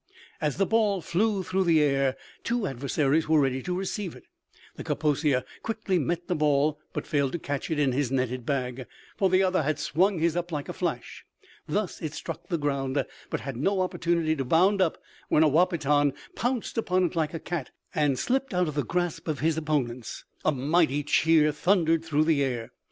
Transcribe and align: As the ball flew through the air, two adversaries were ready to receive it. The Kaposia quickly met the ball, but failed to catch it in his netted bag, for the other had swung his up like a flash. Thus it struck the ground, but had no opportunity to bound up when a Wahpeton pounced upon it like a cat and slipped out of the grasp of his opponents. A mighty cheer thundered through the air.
As 0.41 0.57
the 0.57 0.65
ball 0.65 0.99
flew 1.01 1.43
through 1.43 1.65
the 1.65 1.79
air, 1.79 2.17
two 2.43 2.65
adversaries 2.65 3.29
were 3.29 3.39
ready 3.39 3.61
to 3.61 3.77
receive 3.77 4.15
it. 4.15 4.23
The 4.75 4.83
Kaposia 4.83 5.45
quickly 5.61 5.99
met 5.99 6.27
the 6.27 6.33
ball, 6.33 6.79
but 6.91 7.05
failed 7.05 7.33
to 7.33 7.37
catch 7.37 7.69
it 7.69 7.77
in 7.77 7.91
his 7.91 8.11
netted 8.11 8.43
bag, 8.43 8.87
for 9.15 9.29
the 9.29 9.43
other 9.43 9.61
had 9.61 9.77
swung 9.77 10.17
his 10.17 10.35
up 10.35 10.51
like 10.51 10.67
a 10.67 10.73
flash. 10.73 11.23
Thus 11.67 12.01
it 12.01 12.15
struck 12.15 12.47
the 12.47 12.57
ground, 12.57 13.05
but 13.29 13.41
had 13.41 13.57
no 13.57 13.81
opportunity 13.81 14.35
to 14.37 14.43
bound 14.43 14.81
up 14.81 14.97
when 15.29 15.43
a 15.43 15.47
Wahpeton 15.47 16.13
pounced 16.33 16.79
upon 16.79 17.03
it 17.03 17.15
like 17.15 17.35
a 17.35 17.39
cat 17.39 17.69
and 17.93 18.17
slipped 18.17 18.55
out 18.55 18.67
of 18.67 18.73
the 18.73 18.83
grasp 18.83 19.27
of 19.27 19.41
his 19.41 19.55
opponents. 19.55 20.25
A 20.43 20.51
mighty 20.51 21.03
cheer 21.03 21.51
thundered 21.51 22.03
through 22.03 22.23
the 22.23 22.41
air. 22.43 22.71